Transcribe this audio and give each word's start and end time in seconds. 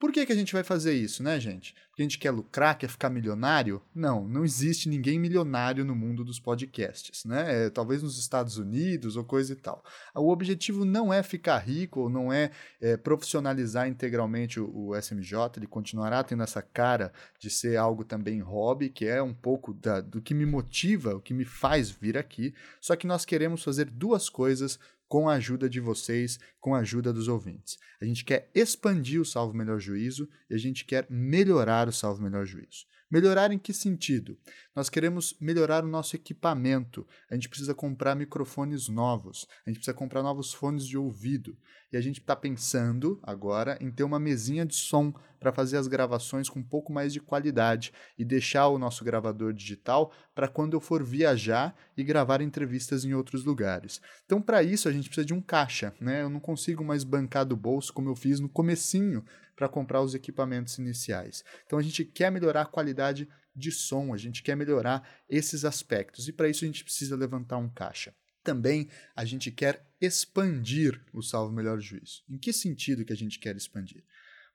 Por 0.00 0.10
que, 0.12 0.24
que 0.24 0.32
a 0.32 0.34
gente 0.34 0.54
vai 0.54 0.64
fazer 0.64 0.94
isso, 0.94 1.22
né, 1.22 1.38
gente? 1.38 1.74
Porque 1.90 2.00
a 2.00 2.04
gente 2.04 2.18
quer 2.18 2.30
lucrar, 2.30 2.78
quer 2.78 2.88
ficar 2.88 3.10
milionário? 3.10 3.82
Não, 3.94 4.26
não 4.26 4.46
existe 4.46 4.88
ninguém 4.88 5.18
milionário 5.18 5.84
no 5.84 5.94
mundo 5.94 6.24
dos 6.24 6.40
podcasts, 6.40 7.26
né? 7.26 7.66
É, 7.66 7.70
talvez 7.70 8.02
nos 8.02 8.18
Estados 8.18 8.56
Unidos 8.56 9.14
ou 9.16 9.24
coisa 9.24 9.52
e 9.52 9.56
tal. 9.56 9.84
O 10.14 10.30
objetivo 10.30 10.86
não 10.86 11.12
é 11.12 11.22
ficar 11.22 11.58
rico 11.58 12.00
ou 12.00 12.08
não 12.08 12.32
é, 12.32 12.50
é 12.80 12.96
profissionalizar 12.96 13.88
integralmente 13.88 14.58
o, 14.58 14.70
o, 14.74 14.96
SMJ, 14.96 15.36
ele 15.58 15.66
continuará 15.66 16.24
tendo 16.24 16.44
essa 16.44 16.62
cara 16.62 17.12
de 17.38 17.50
ser 17.50 17.76
algo 17.76 18.02
também 18.02 18.40
hobby, 18.40 18.88
que 18.88 19.04
é 19.04 19.22
um 19.22 19.34
pouco 19.34 19.74
da, 19.74 20.00
do 20.00 20.22
que 20.22 20.32
me 20.32 20.46
motiva, 20.46 21.14
o 21.14 21.20
que 21.20 21.34
me 21.34 21.44
faz 21.44 21.90
vir 21.90 22.16
aqui. 22.16 22.54
Só 22.80 22.96
que 22.96 23.06
nós 23.06 23.26
queremos 23.26 23.62
fazer 23.62 23.84
duas 23.90 24.30
coisas 24.30 24.78
com 25.10 25.28
a 25.28 25.34
ajuda 25.34 25.68
de 25.68 25.80
vocês, 25.80 26.38
com 26.60 26.72
a 26.72 26.78
ajuda 26.78 27.12
dos 27.12 27.26
ouvintes. 27.26 27.76
A 28.00 28.04
gente 28.04 28.24
quer 28.24 28.48
expandir 28.54 29.20
o 29.20 29.24
Salvo 29.24 29.52
Melhor 29.52 29.80
Juízo 29.80 30.28
e 30.48 30.54
a 30.54 30.56
gente 30.56 30.84
quer 30.84 31.04
melhorar 31.10 31.88
o 31.88 31.92
Salvo 31.92 32.22
Melhor 32.22 32.46
Juízo. 32.46 32.86
Melhorar 33.10 33.50
em 33.50 33.58
que 33.58 33.72
sentido? 33.72 34.38
Nós 34.72 34.88
queremos 34.88 35.36
melhorar 35.40 35.84
o 35.84 35.88
nosso 35.88 36.14
equipamento. 36.14 37.04
A 37.28 37.34
gente 37.34 37.48
precisa 37.48 37.74
comprar 37.74 38.14
microfones 38.14 38.86
novos, 38.86 39.48
a 39.66 39.70
gente 39.70 39.78
precisa 39.78 39.96
comprar 39.96 40.22
novos 40.22 40.52
fones 40.52 40.86
de 40.86 40.96
ouvido. 40.96 41.58
E 41.92 41.96
a 41.96 42.00
gente 42.00 42.20
está 42.20 42.36
pensando 42.36 43.18
agora 43.22 43.76
em 43.80 43.90
ter 43.90 44.04
uma 44.04 44.18
mesinha 44.18 44.64
de 44.64 44.74
som 44.74 45.12
para 45.38 45.52
fazer 45.52 45.76
as 45.76 45.88
gravações 45.88 46.48
com 46.48 46.60
um 46.60 46.62
pouco 46.64 46.92
mais 46.92 47.12
de 47.12 47.20
qualidade 47.20 47.92
e 48.18 48.24
deixar 48.24 48.68
o 48.68 48.78
nosso 48.78 49.04
gravador 49.04 49.52
digital 49.52 50.12
para 50.34 50.46
quando 50.46 50.74
eu 50.74 50.80
for 50.80 51.02
viajar 51.02 51.74
e 51.96 52.04
gravar 52.04 52.40
entrevistas 52.40 53.04
em 53.04 53.14
outros 53.14 53.44
lugares. 53.44 54.00
Então, 54.26 54.40
para 54.40 54.62
isso, 54.62 54.88
a 54.88 54.92
gente 54.92 55.08
precisa 55.08 55.26
de 55.26 55.34
um 55.34 55.40
caixa. 55.40 55.94
Né? 56.00 56.22
Eu 56.22 56.28
não 56.28 56.40
consigo 56.40 56.84
mais 56.84 57.02
bancar 57.02 57.44
do 57.44 57.56
bolso 57.56 57.92
como 57.92 58.08
eu 58.08 58.14
fiz 58.14 58.38
no 58.38 58.48
comecinho 58.48 59.24
para 59.60 59.68
comprar 59.68 60.00
os 60.00 60.14
equipamentos 60.14 60.78
iniciais. 60.78 61.44
Então 61.66 61.78
a 61.78 61.82
gente 61.82 62.02
quer 62.02 62.32
melhorar 62.32 62.62
a 62.62 62.66
qualidade 62.66 63.28
de 63.54 63.70
som, 63.70 64.14
a 64.14 64.16
gente 64.16 64.42
quer 64.42 64.56
melhorar 64.56 65.06
esses 65.28 65.66
aspectos 65.66 66.28
e 66.28 66.32
para 66.32 66.48
isso 66.48 66.64
a 66.64 66.66
gente 66.66 66.82
precisa 66.82 67.14
levantar 67.14 67.58
um 67.58 67.68
caixa. 67.68 68.14
Também 68.42 68.88
a 69.14 69.24
gente 69.24 69.50
quer 69.50 69.86
expandir 70.00 71.00
o 71.12 71.22
Salvo 71.22 71.52
Melhor 71.52 71.80
Juízo. 71.80 72.22
Em 72.28 72.38
que 72.38 72.52
sentido 72.52 73.04
que 73.04 73.12
a 73.12 73.16
gente 73.16 73.38
quer 73.38 73.56
expandir? 73.56 74.02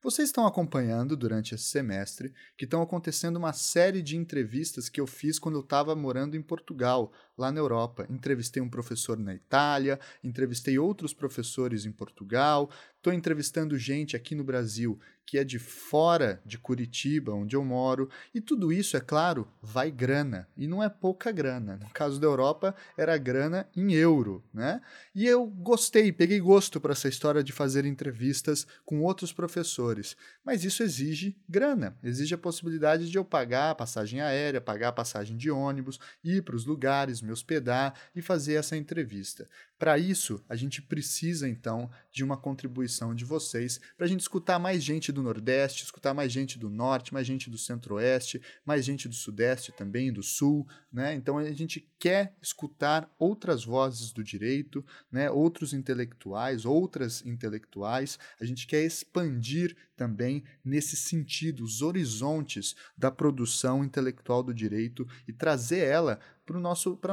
Vocês 0.06 0.30
estão 0.30 0.46
acompanhando 0.46 1.18
durante 1.18 1.56
esse 1.56 1.64
semestre 1.64 2.32
que 2.56 2.66
estão 2.66 2.80
acontecendo 2.84 3.38
uma 3.38 3.54
série 3.54 4.04
de 4.04 4.16
entrevistas 4.16 4.88
que 4.88 5.02
eu 5.02 5.08
fiz 5.08 5.40
quando 5.40 5.56
eu 5.56 5.62
estava 5.62 5.96
morando 5.96 6.38
em 6.38 6.44
Portugal, 6.44 7.12
lá 7.36 7.52
na 7.52 7.60
Europa. 7.60 8.06
Entrevistei 8.08 8.62
um 8.62 8.70
professor 8.70 9.18
na 9.18 9.34
Itália, 9.34 10.00
entrevistei 10.24 10.78
outros 10.78 11.12
professores 11.12 11.86
em 11.86 11.92
Portugal, 11.92 12.70
estou 13.06 13.14
entrevistando 13.14 13.78
gente 13.78 14.16
aqui 14.16 14.34
no 14.34 14.44
Brasil 14.44 15.00
que 15.26 15.40
é 15.40 15.44
de 15.44 15.58
fora 15.58 16.40
de 16.46 16.58
Curitiba, 16.58 17.34
onde 17.34 17.56
eu 17.56 17.66
moro, 17.66 18.10
e 18.34 18.40
tudo 18.40 18.72
isso, 18.72 18.96
é 18.96 19.00
claro, 19.00 19.48
vai 19.62 19.90
grana, 19.90 20.48
e 20.56 20.68
não 20.68 20.84
é 20.84 20.88
pouca 20.88 21.32
grana. 21.32 21.78
No 21.78 21.90
caso 21.90 22.20
da 22.20 22.28
Europa, 22.28 22.76
era 22.96 23.18
grana 23.18 23.68
em 23.76 23.94
euro, 23.94 24.44
né? 24.54 24.82
E 25.16 25.26
eu 25.26 25.48
gostei, 25.48 26.12
peguei 26.12 26.40
gosto 26.40 26.80
para 26.80 26.92
essa 26.92 27.08
história 27.08 27.44
de 27.44 27.52
fazer 27.52 27.86
entrevistas 27.86 28.68
com 28.86 29.02
outros 29.02 29.34
professores, 29.34 30.16
mas 30.44 30.64
isso 30.64 30.84
exige 30.84 31.36
grana, 31.50 31.98
exige 32.04 32.36
a 32.36 32.38
possibilidade 32.38 33.10
de 33.10 33.18
eu 33.18 33.26
pagar 33.26 33.72
a 33.72 33.76
passagem 33.76 34.22
aérea, 34.22 34.62
pagar 34.62 34.90
a 34.90 34.94
passagem 34.94 35.36
de 35.36 35.50
ônibus, 35.50 36.00
ir 36.24 36.44
para 36.44 36.56
os 36.56 36.66
lugares, 36.66 37.22
me 37.22 37.32
hospedar 37.32 37.96
e 38.16 38.22
fazer 38.22 38.54
essa 38.54 38.78
entrevista. 38.78 39.48
Para 39.78 39.98
isso, 39.98 40.44
a 40.48 40.56
gente 40.56 40.82
precisa 40.82 41.50
então 41.50 41.90
de 42.12 42.24
uma 42.24 42.38
contribuição 42.38 42.95
de 43.16 43.26
vocês 43.26 43.80
para 43.98 44.06
a 44.06 44.10
gente 44.10 44.22
escutar 44.22 44.60
mais 44.60 44.84
gente 44.84 45.12
do 45.12 45.22
Nordeste, 45.22 45.84
escutar 45.84 46.14
mais 46.14 46.32
gente 46.32 46.58
do 46.58 46.70
Norte, 46.70 47.14
mais 47.14 47.28
gente 47.28 47.50
do 47.50 47.58
Centro-Oeste, 47.58 48.42
mais 48.66 48.86
gente 48.86 49.08
do 49.08 49.16
Sudeste 49.16 49.72
também, 49.72 50.14
do 50.14 50.24
Sul, 50.24 50.68
né? 50.92 51.14
Então 51.14 51.38
a 51.38 51.52
gente 51.52 51.88
quer 52.00 52.36
escutar 52.42 53.14
outras 53.20 53.66
vozes 53.66 54.12
do 54.12 54.24
direito, 54.24 54.86
né? 55.12 55.30
Outros 55.30 55.74
intelectuais, 55.74 56.66
outras 56.66 57.26
intelectuais. 57.26 58.18
A 58.40 58.46
gente 58.46 58.68
quer 58.68 58.86
expandir 58.86 59.76
também 59.96 60.44
nesse 60.64 60.96
sentido 60.96 61.64
os 61.64 61.82
horizontes 61.82 62.76
da 62.98 63.10
produção 63.10 63.84
intelectual 63.84 64.44
do 64.44 64.54
direito 64.54 65.08
e 65.28 65.34
trazer 65.34 65.80
ela 65.80 66.20
para 66.46 66.58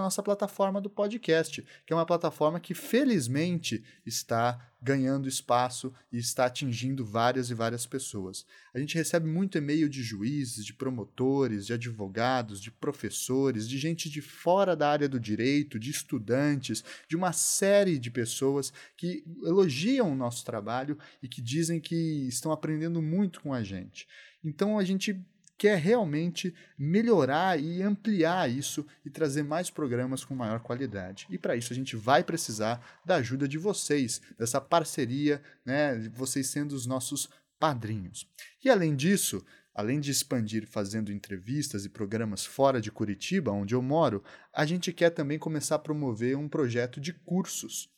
a 0.01 0.03
nossa 0.03 0.23
plataforma 0.23 0.81
do 0.81 0.91
podcast, 0.91 1.65
que 1.87 1.93
é 1.93 1.97
uma 1.97 2.07
plataforma 2.07 2.61
que 2.61 2.75
felizmente 2.75 3.83
está 4.05 4.71
ganhando 4.81 5.29
espaço 5.29 5.93
e 6.13 6.19
está 6.19 6.47
atingindo 6.47 7.05
várias 7.05 7.51
e 7.51 7.55
várias 7.55 7.87
pessoas. 7.87 8.45
A 8.75 8.79
gente 8.81 8.97
recebe 8.97 9.27
muito 9.29 9.57
e-mail 9.57 9.89
de 9.89 10.03
juízes, 10.03 10.67
de 10.67 10.75
promotores, 10.75 11.67
de 11.67 11.73
advogados, 11.73 12.61
de 12.61 12.71
professores, 12.71 13.69
de 13.69 13.79
gente 13.79 14.11
de 14.11 14.21
fora 14.21 14.75
da 14.75 14.91
área 14.91 15.09
do 15.09 15.21
direito, 15.21 15.79
de 15.79 15.91
estudantes, 15.91 16.85
de 17.09 17.17
uma 17.17 17.33
série 17.33 17.97
de 17.97 18.11
pessoas 18.11 18.73
que 18.97 19.25
elogiam 19.45 20.13
o 20.13 20.17
nosso 20.17 20.45
trabalho 20.45 20.99
e 21.23 21.29
que 21.29 21.41
dizem 21.41 21.81
que 21.81 22.27
estão 22.27 22.51
aprendendo 22.51 23.01
muito 23.01 23.41
com 23.41 23.55
a 23.55 23.63
gente. 23.63 24.09
Então 24.45 24.79
a 24.79 24.85
gente 24.85 25.19
quer 25.63 25.79
realmente 25.79 26.53
melhorar 26.77 27.57
e 27.57 27.85
ampliar 27.85 28.51
isso 28.51 28.85
e 29.05 29.09
trazer 29.09 29.45
mais 29.45 29.71
programas 29.71 30.25
com 30.25 30.35
maior 30.35 30.59
qualidade. 30.59 31.29
E 31.31 31.39
para 31.39 31.55
isso 31.55 31.73
a 31.73 31.77
gente 31.77 31.95
vai 31.95 32.25
precisar 32.25 32.85
da 33.05 33.15
ajuda 33.15 33.47
de 33.47 33.59
vocês, 33.59 34.21
dessa 34.37 34.61
parceria, 34.61 35.41
né, 35.65 35.97
vocês 36.17 36.49
sendo 36.49 36.73
os 36.73 36.85
nossos 36.85 37.29
padrinhos. 37.61 38.29
E 38.65 38.69
além 38.69 38.97
disso, 38.97 39.41
além 39.73 40.01
de 40.01 40.11
expandir 40.11 40.67
fazendo 40.67 41.13
entrevistas 41.13 41.85
e 41.85 41.89
programas 41.89 42.45
fora 42.45 42.81
de 42.81 42.91
Curitiba, 42.91 43.53
onde 43.53 43.73
eu 43.73 43.81
moro, 43.81 44.21
a 44.53 44.67
gente 44.67 44.93
quer 44.93 45.11
também 45.11 45.39
começar 45.39 45.77
a 45.77 45.79
promover 45.79 46.37
um 46.37 46.49
projeto 46.49 47.01
de 47.01 47.13
cursos. 47.13 47.89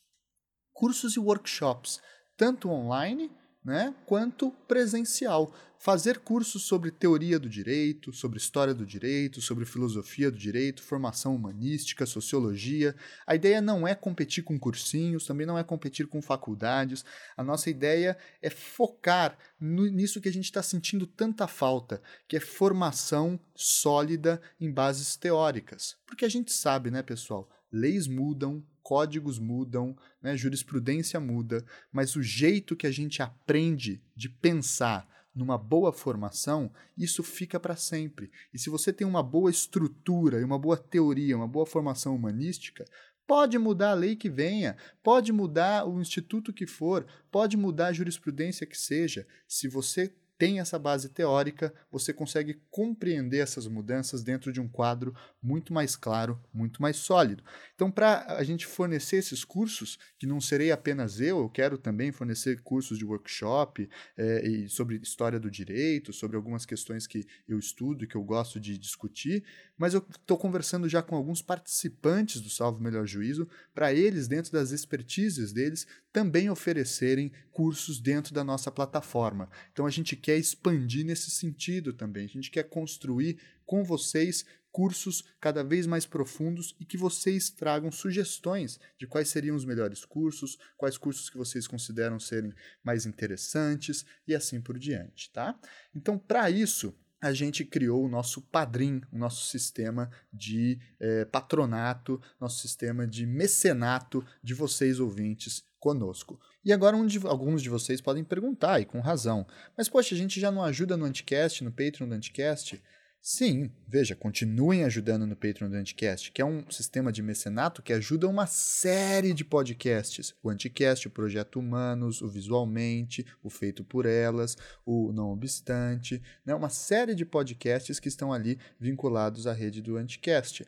Cursos 0.71 1.15
e 1.15 1.19
workshops, 1.19 1.99
tanto 2.37 2.69
online 2.69 3.31
né, 3.65 3.95
quanto 4.05 4.51
presencial. 4.67 5.51
Fazer 5.77 6.19
cursos 6.19 6.63
sobre 6.63 6.89
teoria 6.89 7.37
do 7.37 7.49
direito, 7.49 8.13
sobre 8.13 8.37
história 8.37 8.73
do 8.73 8.85
direito, 8.85 9.41
sobre 9.41 9.65
filosofia 9.65 10.31
do 10.31 10.37
direito, 10.37 10.81
formação 10.81 11.35
humanística, 11.35 12.05
sociologia. 12.05 12.95
A 13.27 13.35
ideia 13.35 13.61
não 13.61 13.87
é 13.87 13.93
competir 13.93 14.43
com 14.43 14.57
cursinhos, 14.57 15.25
também 15.25 15.45
não 15.45 15.57
é 15.57 15.63
competir 15.63 16.07
com 16.07 16.21
faculdades. 16.21 17.03
A 17.35 17.43
nossa 17.43 17.69
ideia 17.69 18.17
é 18.41 18.49
focar 18.49 19.37
no, 19.59 19.85
nisso 19.87 20.21
que 20.21 20.29
a 20.29 20.33
gente 20.33 20.45
está 20.45 20.63
sentindo 20.63 21.05
tanta 21.05 21.47
falta, 21.47 22.01
que 22.27 22.37
é 22.37 22.39
formação 22.39 23.39
sólida 23.53 24.41
em 24.59 24.71
bases 24.71 25.15
teóricas. 25.15 25.97
Porque 26.05 26.25
a 26.25 26.29
gente 26.29 26.53
sabe, 26.53 26.89
né, 26.89 27.03
pessoal? 27.03 27.49
Leis 27.71 28.07
mudam, 28.07 28.63
códigos 28.85 29.39
mudam, 29.39 29.97
né, 30.21 30.37
jurisprudência 30.37 31.19
muda, 31.19 31.65
mas 31.91 32.15
o 32.15 32.21
jeito 32.21 32.75
que 32.75 32.85
a 32.85 32.91
gente 32.91 33.19
aprende 33.19 33.99
de 34.15 34.29
pensar 34.29 35.09
numa 35.33 35.57
boa 35.57 35.91
formação, 35.91 36.71
isso 36.95 37.23
fica 37.23 37.59
para 37.59 37.75
sempre. 37.75 38.31
E 38.53 38.59
se 38.59 38.69
você 38.69 38.93
tem 38.93 39.05
uma 39.05 39.23
boa 39.23 39.49
estrutura 39.49 40.39
e 40.39 40.43
uma 40.43 40.59
boa 40.59 40.77
teoria, 40.77 41.35
uma 41.35 41.47
boa 41.47 41.65
formação 41.65 42.15
humanística, 42.15 42.85
Pode 43.27 43.57
mudar 43.57 43.89
a 43.89 43.95
lei 43.95 44.15
que 44.15 44.29
venha, 44.29 44.77
pode 45.01 45.33
mudar 45.33 45.87
o 45.87 45.99
instituto 45.99 46.53
que 46.53 46.67
for, 46.67 47.07
pode 47.31 47.57
mudar 47.57 47.87
a 47.87 47.93
jurisprudência 47.93 48.67
que 48.67 48.77
seja. 48.77 49.25
Se 49.47 49.67
você 49.67 50.13
tem 50.37 50.59
essa 50.59 50.77
base 50.77 51.09
teórica, 51.09 51.73
você 51.91 52.13
consegue 52.13 52.61
compreender 52.69 53.39
essas 53.39 53.67
mudanças 53.67 54.23
dentro 54.23 54.51
de 54.51 54.59
um 54.59 54.67
quadro 54.67 55.15
muito 55.41 55.73
mais 55.73 55.95
claro, 55.95 56.41
muito 56.53 56.81
mais 56.81 56.97
sólido. 56.97 57.43
Então, 57.73 57.89
para 57.89 58.25
a 58.35 58.43
gente 58.43 58.65
fornecer 58.65 59.17
esses 59.17 59.43
cursos, 59.43 59.97
que 60.19 60.27
não 60.27 60.41
serei 60.41 60.71
apenas 60.71 61.19
eu, 61.21 61.39
eu 61.39 61.49
quero 61.49 61.77
também 61.77 62.11
fornecer 62.11 62.61
cursos 62.61 62.97
de 62.97 63.05
workshop 63.05 63.89
é, 64.17 64.47
e 64.47 64.69
sobre 64.69 64.97
história 64.97 65.39
do 65.39 65.49
direito, 65.49 66.11
sobre 66.11 66.35
algumas 66.35 66.65
questões 66.65 67.07
que 67.07 67.25
eu 67.47 67.57
estudo 67.57 68.03
e 68.03 68.07
que 68.07 68.15
eu 68.15 68.23
gosto 68.23 68.59
de 68.59 68.77
discutir, 68.77 69.43
mas 69.77 69.93
eu 69.93 70.05
estou 70.09 70.37
conversando 70.37 70.87
já 70.87 71.01
com 71.01 71.15
alguns 71.15 71.41
participantes 71.41 72.41
do 72.41 72.49
Salvo 72.49 72.81
Melhor 72.81 73.05
Juízo, 73.05 73.47
para 73.73 73.93
eles, 73.93 74.27
dentro 74.27 74.51
das 74.51 74.71
expertises 74.71 75.51
deles, 75.51 75.85
também 76.11 76.49
oferecerem 76.49 77.31
cursos 77.51 77.99
dentro 77.99 78.33
da 78.33 78.43
nossa 78.43 78.71
plataforma. 78.71 79.49
Então 79.71 79.85
a 79.85 79.89
gente 79.89 80.15
quer 80.25 80.39
expandir 80.39 81.05
nesse 81.05 81.29
sentido 81.29 81.93
também, 81.93 82.25
a 82.25 82.27
gente 82.27 82.49
quer 82.49 82.63
construir 82.63 83.39
com 83.63 83.83
vocês 83.83 84.43
cursos 84.71 85.23
cada 85.39 85.63
vez 85.63 85.85
mais 85.85 86.03
profundos 86.03 86.75
e 86.79 86.83
que 86.83 86.97
vocês 86.97 87.51
tragam 87.51 87.91
sugestões 87.91 88.79
de 88.97 89.05
quais 89.05 89.29
seriam 89.29 89.55
os 89.55 89.63
melhores 89.63 90.03
cursos, 90.03 90.57
quais 90.77 90.97
cursos 90.97 91.29
que 91.29 91.37
vocês 91.37 91.67
consideram 91.67 92.19
serem 92.19 92.51
mais 92.83 93.05
interessantes 93.05 94.03
e 94.27 94.33
assim 94.33 94.59
por 94.59 94.79
diante, 94.79 95.31
tá? 95.31 95.59
Então, 95.93 96.17
para 96.17 96.49
isso, 96.49 96.91
a 97.21 97.33
gente 97.33 97.65
criou 97.65 98.03
o 98.03 98.09
nosso 98.09 98.41
padrim, 98.41 99.01
o 99.11 99.17
nosso 99.17 99.45
sistema 99.45 100.09
de 100.31 100.79
é, 100.99 101.25
patronato, 101.25 102.21
nosso 102.39 102.59
sistema 102.59 103.07
de 103.07 103.25
mecenato 103.25 104.25
de 104.43 104.53
vocês 104.53 104.99
ouvintes 104.99 105.63
conosco. 105.79 106.39
E 106.63 106.73
agora 106.73 106.97
um 106.97 107.05
de, 107.05 107.19
alguns 107.27 107.61
de 107.61 107.69
vocês 107.69 108.01
podem 108.01 108.23
perguntar, 108.23 108.79
e 108.79 108.85
com 108.85 108.99
razão, 108.99 109.45
mas 109.77 109.87
poxa, 109.87 110.15
a 110.15 110.17
gente 110.17 110.39
já 110.39 110.51
não 110.51 110.63
ajuda 110.63 110.97
no 110.97 111.05
Anticast, 111.05 111.63
no 111.63 111.71
Patreon 111.71 112.09
do 112.09 112.15
Anticast? 112.15 112.81
Sim, 113.27 113.71
veja, 113.87 114.15
continuem 114.15 114.83
ajudando 114.83 115.25
no 115.25 115.35
Patreon 115.35 115.67
do 115.67 115.75
Anticast, 115.75 116.31
que 116.31 116.43
é 116.43 116.45
um 116.45 116.63
sistema 116.69 117.11
de 117.11 117.23
mecenato 117.23 117.81
que 117.81 117.91
ajuda 117.91 118.27
uma 118.27 118.45
série 118.45 119.33
de 119.33 119.43
podcasts. 119.43 120.35
O 120.43 120.49
Anticast, 120.51 121.07
o 121.07 121.09
Projeto 121.09 121.57
Humanos, 121.57 122.21
o 122.21 122.27
Visualmente, 122.27 123.25
o 123.41 123.49
Feito 123.49 123.83
por 123.83 124.05
Elas, 124.05 124.55
o 124.85 125.11
Não 125.11 125.31
Obstante, 125.31 126.21
né? 126.45 126.53
uma 126.53 126.69
série 126.69 127.15
de 127.15 127.25
podcasts 127.25 127.99
que 127.99 128.09
estão 128.09 128.31
ali 128.31 128.59
vinculados 128.79 129.47
à 129.47 129.53
rede 129.53 129.81
do 129.81 129.97
Anticast. 129.97 130.63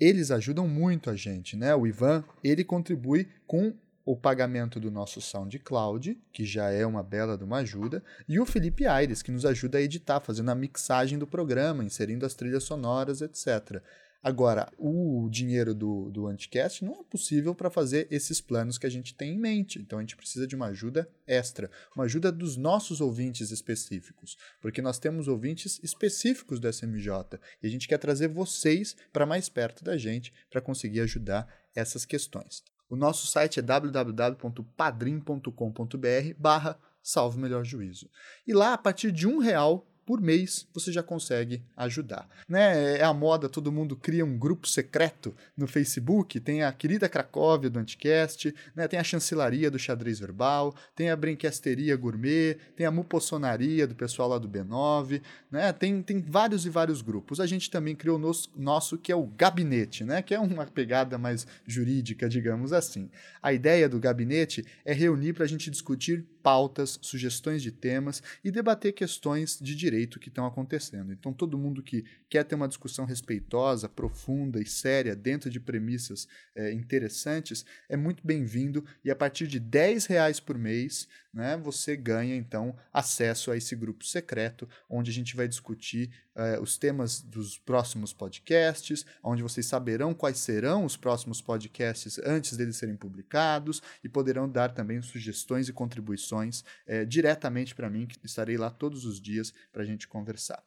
Eles 0.00 0.30
ajudam 0.30 0.66
muito 0.66 1.10
a 1.10 1.14
gente, 1.14 1.58
né? 1.58 1.74
O 1.74 1.86
Ivan, 1.86 2.24
ele 2.42 2.64
contribui 2.64 3.28
com 3.46 3.76
o 4.04 4.16
pagamento 4.16 4.80
do 4.80 4.90
nosso 4.90 5.20
SoundCloud, 5.20 6.18
que 6.32 6.44
já 6.44 6.70
é 6.70 6.84
uma 6.84 7.02
bela 7.02 7.36
de 7.36 7.44
uma 7.44 7.58
ajuda, 7.58 8.02
e 8.28 8.40
o 8.40 8.46
Felipe 8.46 8.86
Aires, 8.86 9.22
que 9.22 9.30
nos 9.30 9.46
ajuda 9.46 9.78
a 9.78 9.82
editar, 9.82 10.20
fazendo 10.20 10.50
a 10.50 10.54
mixagem 10.54 11.18
do 11.18 11.26
programa, 11.26 11.84
inserindo 11.84 12.26
as 12.26 12.34
trilhas 12.34 12.64
sonoras, 12.64 13.20
etc. 13.20 13.82
Agora, 14.22 14.72
o 14.78 15.28
dinheiro 15.28 15.74
do, 15.74 16.08
do 16.08 16.28
Anticast 16.28 16.84
não 16.84 17.00
é 17.00 17.02
possível 17.02 17.56
para 17.56 17.68
fazer 17.68 18.06
esses 18.08 18.40
planos 18.40 18.78
que 18.78 18.86
a 18.86 18.90
gente 18.90 19.16
tem 19.16 19.34
em 19.34 19.38
mente. 19.38 19.80
Então, 19.80 19.98
a 19.98 20.02
gente 20.02 20.16
precisa 20.16 20.46
de 20.46 20.54
uma 20.54 20.66
ajuda 20.66 21.10
extra, 21.26 21.68
uma 21.96 22.04
ajuda 22.04 22.30
dos 22.30 22.56
nossos 22.56 23.00
ouvintes 23.00 23.50
específicos, 23.50 24.36
porque 24.60 24.80
nós 24.80 25.00
temos 25.00 25.26
ouvintes 25.26 25.80
específicos 25.82 26.60
do 26.60 26.68
SMJ 26.72 27.40
e 27.60 27.66
a 27.66 27.70
gente 27.70 27.88
quer 27.88 27.98
trazer 27.98 28.28
vocês 28.28 28.94
para 29.12 29.26
mais 29.26 29.48
perto 29.48 29.82
da 29.82 29.96
gente 29.96 30.32
para 30.48 30.60
conseguir 30.60 31.00
ajudar 31.00 31.52
essas 31.74 32.04
questões. 32.04 32.62
O 32.92 32.96
nosso 32.96 33.26
site 33.26 33.58
é 33.58 33.62
www.padrim.com.br 33.62 36.34
barra 36.36 36.78
salve 37.02 37.40
melhor 37.40 37.64
juízo. 37.64 38.10
E 38.46 38.52
lá, 38.52 38.74
a 38.74 38.78
partir 38.78 39.10
de 39.10 39.26
um 39.26 39.38
real 39.38 39.90
por 40.12 40.20
mês 40.20 40.68
você 40.74 40.92
já 40.92 41.02
consegue 41.02 41.62
ajudar. 41.74 42.28
Né? 42.46 42.98
É 42.98 43.02
a 43.02 43.14
moda, 43.14 43.48
todo 43.48 43.72
mundo 43.72 43.96
cria 43.96 44.22
um 44.22 44.36
grupo 44.36 44.68
secreto 44.68 45.34
no 45.56 45.66
Facebook, 45.66 46.38
tem 46.38 46.62
a 46.62 46.70
querida 46.70 47.08
Cracóvia 47.08 47.70
do 47.70 47.78
Anticast, 47.78 48.54
né? 48.76 48.86
tem 48.86 49.00
a 49.00 49.04
chancelaria 49.04 49.70
do 49.70 49.78
xadrez 49.78 50.20
verbal, 50.20 50.74
tem 50.94 51.08
a 51.08 51.16
brinquesteria 51.16 51.96
gourmet, 51.96 52.58
tem 52.76 52.84
a 52.84 52.90
mupossonaria 52.90 53.86
do 53.86 53.94
pessoal 53.94 54.28
lá 54.28 54.36
do 54.36 54.46
B9, 54.46 55.22
né? 55.50 55.72
tem, 55.72 56.02
tem 56.02 56.20
vários 56.20 56.66
e 56.66 56.68
vários 56.68 57.00
grupos. 57.00 57.40
A 57.40 57.46
gente 57.46 57.70
também 57.70 57.96
criou 57.96 58.18
o 58.18 58.20
nosso, 58.20 58.50
nosso 58.54 58.98
que 58.98 59.10
é 59.10 59.16
o 59.16 59.26
gabinete, 59.26 60.04
né? 60.04 60.20
que 60.20 60.34
é 60.34 60.38
uma 60.38 60.66
pegada 60.66 61.16
mais 61.16 61.46
jurídica, 61.66 62.28
digamos 62.28 62.70
assim. 62.74 63.08
A 63.42 63.50
ideia 63.50 63.88
do 63.88 63.98
gabinete 63.98 64.62
é 64.84 64.92
reunir 64.92 65.32
para 65.32 65.44
a 65.44 65.48
gente 65.48 65.70
discutir 65.70 66.22
pautas, 66.42 66.98
sugestões 67.00 67.62
de 67.62 67.70
temas 67.70 68.22
e 68.42 68.50
debater 68.50 68.92
questões 68.92 69.58
de 69.60 69.74
direito 69.74 70.18
que 70.18 70.28
estão 70.28 70.44
acontecendo. 70.44 71.12
Então, 71.12 71.32
todo 71.32 71.58
mundo 71.58 71.82
que 71.82 72.04
quer 72.28 72.44
ter 72.44 72.54
uma 72.54 72.68
discussão 72.68 73.04
respeitosa, 73.04 73.88
profunda 73.88 74.60
e 74.60 74.66
séria 74.66 75.14
dentro 75.14 75.48
de 75.48 75.60
premissas 75.60 76.26
é, 76.54 76.72
interessantes 76.72 77.64
é 77.88 77.96
muito 77.96 78.26
bem-vindo 78.26 78.84
e 79.04 79.10
a 79.10 79.16
partir 79.16 79.46
de 79.46 79.60
10 79.60 80.06
reais 80.06 80.40
por 80.40 80.58
mês 80.58 81.08
né, 81.32 81.56
você 81.56 81.96
ganha 81.96 82.36
então 82.36 82.76
acesso 82.92 83.50
a 83.50 83.56
esse 83.56 83.74
grupo 83.74 84.04
secreto 84.04 84.68
onde 84.88 85.10
a 85.10 85.14
gente 85.14 85.34
vai 85.34 85.48
discutir 85.48 86.10
uh, 86.36 86.60
os 86.62 86.76
temas 86.76 87.22
dos 87.22 87.58
próximos 87.58 88.12
podcasts, 88.12 89.06
onde 89.22 89.42
vocês 89.42 89.64
saberão 89.66 90.12
quais 90.12 90.38
serão 90.38 90.84
os 90.84 90.96
próximos 90.96 91.40
podcasts 91.40 92.18
antes 92.24 92.56
deles 92.56 92.76
serem 92.76 92.96
publicados 92.96 93.82
e 94.04 94.08
poderão 94.08 94.48
dar 94.48 94.72
também 94.72 95.00
sugestões 95.00 95.68
e 95.68 95.72
contribuições 95.72 96.31
uh, 96.40 97.06
diretamente 97.06 97.74
para 97.74 97.90
mim, 97.90 98.06
que 98.06 98.18
estarei 98.24 98.56
lá 98.56 98.70
todos 98.70 99.04
os 99.04 99.20
dias 99.20 99.52
para 99.72 99.82
a 99.82 99.86
gente 99.86 100.08
conversar. 100.08 100.62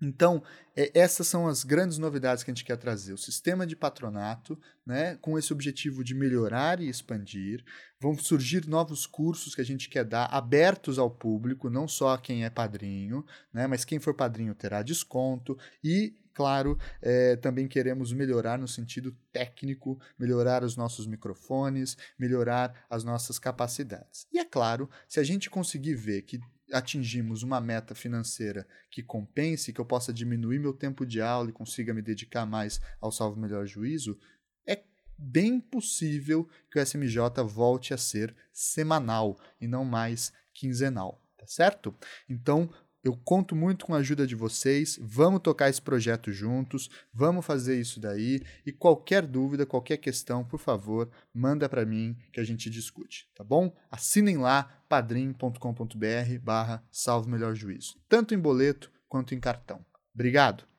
Então, 0.00 0.42
é, 0.76 0.90
essas 0.94 1.26
são 1.26 1.48
as 1.48 1.64
grandes 1.64 1.96
novidades 1.96 2.44
que 2.44 2.50
a 2.50 2.54
gente 2.54 2.64
quer 2.64 2.76
trazer. 2.76 3.14
O 3.14 3.18
sistema 3.18 3.66
de 3.66 3.74
patronato, 3.74 4.58
né, 4.84 5.16
com 5.16 5.38
esse 5.38 5.52
objetivo 5.52 6.04
de 6.04 6.14
melhorar 6.14 6.80
e 6.80 6.88
expandir. 6.88 7.64
Vão 7.98 8.16
surgir 8.16 8.66
novos 8.68 9.06
cursos 9.06 9.54
que 9.54 9.60
a 9.62 9.64
gente 9.64 9.88
quer 9.88 10.04
dar, 10.04 10.26
abertos 10.26 10.98
ao 10.98 11.10
público, 11.10 11.70
não 11.70 11.88
só 11.88 12.10
a 12.10 12.18
quem 12.18 12.44
é 12.44 12.50
padrinho, 12.50 13.24
né, 13.52 13.66
mas 13.66 13.84
quem 13.84 13.98
for 13.98 14.12
padrinho 14.12 14.54
terá 14.54 14.82
desconto. 14.82 15.58
E, 15.82 16.14
claro, 16.36 16.78
é, 17.00 17.34
também 17.36 17.66
queremos 17.66 18.12
melhorar 18.12 18.58
no 18.58 18.68
sentido 18.68 19.16
técnico, 19.32 19.98
melhorar 20.18 20.62
os 20.62 20.76
nossos 20.76 21.06
microfones, 21.06 21.96
melhorar 22.18 22.84
as 22.90 23.02
nossas 23.02 23.38
capacidades. 23.38 24.26
E, 24.30 24.38
é 24.38 24.44
claro, 24.44 24.90
se 25.08 25.18
a 25.18 25.24
gente 25.24 25.48
conseguir 25.48 25.94
ver 25.94 26.22
que 26.22 26.38
atingimos 26.70 27.42
uma 27.42 27.58
meta 27.58 27.94
financeira 27.94 28.66
que 28.90 29.02
compense, 29.02 29.72
que 29.72 29.80
eu 29.80 29.84
possa 29.86 30.12
diminuir 30.12 30.58
meu 30.58 30.74
tempo 30.74 31.06
de 31.06 31.22
aula 31.22 31.48
e 31.48 31.54
consiga 31.54 31.94
me 31.94 32.02
dedicar 32.02 32.44
mais 32.44 32.82
ao 33.00 33.10
salvo 33.10 33.40
melhor 33.40 33.66
juízo, 33.66 34.18
é 34.66 34.82
bem 35.16 35.58
possível 35.58 36.46
que 36.70 36.78
o 36.78 36.82
SMJ 36.84 37.42
volte 37.46 37.94
a 37.94 37.96
ser 37.96 38.36
semanal 38.52 39.40
e 39.58 39.66
não 39.66 39.86
mais 39.86 40.34
quinzenal, 40.52 41.22
tá 41.38 41.46
certo? 41.46 41.94
Então, 42.28 42.68
eu 43.06 43.16
conto 43.24 43.54
muito 43.54 43.86
com 43.86 43.94
a 43.94 43.98
ajuda 43.98 44.26
de 44.26 44.34
vocês. 44.34 44.98
Vamos 45.00 45.40
tocar 45.40 45.70
esse 45.70 45.80
projeto 45.80 46.32
juntos. 46.32 46.90
Vamos 47.12 47.46
fazer 47.46 47.80
isso 47.80 48.00
daí. 48.00 48.42
E 48.64 48.72
qualquer 48.72 49.24
dúvida, 49.24 49.64
qualquer 49.64 49.98
questão, 49.98 50.44
por 50.44 50.58
favor, 50.58 51.08
manda 51.32 51.68
para 51.68 51.86
mim 51.86 52.16
que 52.32 52.40
a 52.40 52.44
gente 52.44 52.68
discute, 52.68 53.28
tá 53.34 53.44
bom? 53.44 53.72
Assinem 53.90 54.38
lá 54.38 54.64
padrim.com.br 54.88 56.38
barra 56.42 56.84
salvo 56.90 57.28
melhor 57.28 57.54
juízo, 57.54 57.96
tanto 58.08 58.34
em 58.34 58.38
boleto 58.38 58.90
quanto 59.08 59.34
em 59.34 59.40
cartão. 59.40 59.84
Obrigado! 60.12 60.75